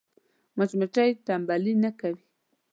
[0.57, 2.21] مچمچۍ تنبلي نه کوي